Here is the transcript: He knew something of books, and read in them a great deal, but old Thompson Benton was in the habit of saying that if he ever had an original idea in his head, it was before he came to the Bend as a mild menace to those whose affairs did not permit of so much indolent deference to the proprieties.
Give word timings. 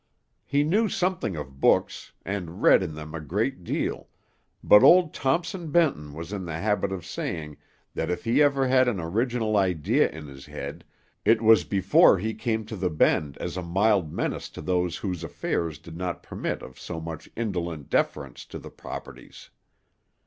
He 0.47 0.63
knew 0.63 0.89
something 0.89 1.35
of 1.35 1.59
books, 1.59 2.11
and 2.25 2.63
read 2.63 2.81
in 2.81 2.95
them 2.95 3.13
a 3.13 3.21
great 3.21 3.63
deal, 3.63 4.07
but 4.63 4.81
old 4.81 5.13
Thompson 5.13 5.69
Benton 5.69 6.15
was 6.15 6.33
in 6.33 6.43
the 6.45 6.57
habit 6.57 6.91
of 6.91 7.05
saying 7.05 7.57
that 7.93 8.09
if 8.09 8.23
he 8.23 8.41
ever 8.41 8.67
had 8.67 8.87
an 8.87 8.99
original 8.99 9.55
idea 9.57 10.09
in 10.09 10.25
his 10.25 10.47
head, 10.47 10.83
it 11.23 11.39
was 11.39 11.65
before 11.65 12.17
he 12.17 12.33
came 12.33 12.65
to 12.65 12.75
the 12.75 12.89
Bend 12.89 13.37
as 13.37 13.57
a 13.57 13.61
mild 13.61 14.11
menace 14.11 14.49
to 14.49 14.61
those 14.63 14.97
whose 14.97 15.23
affairs 15.23 15.77
did 15.77 15.95
not 15.97 16.23
permit 16.23 16.63
of 16.63 16.79
so 16.79 16.99
much 16.99 17.29
indolent 17.35 17.91
deference 17.91 18.43
to 18.45 18.57
the 18.57 18.71
proprieties. 18.71 19.51